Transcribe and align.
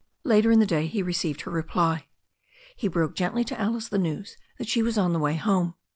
Later 0.23 0.51
in 0.51 0.59
the 0.59 0.65
day 0.65 0.87
he 0.87 1.03
received 1.03 1.41
her 1.41 1.51
reply. 1.51 2.07
He 2.75 2.87
broke 2.87 3.13
gently 3.13 3.43
to 3.43 3.61
Alice 3.61 3.87
the 3.87 3.99
news 3.99 4.35
that 4.57 4.67
she 4.67 4.81
was 4.81 4.97
on 4.97 5.13
the 5.13 5.19
way 5.19 5.35
home. 5.35 5.75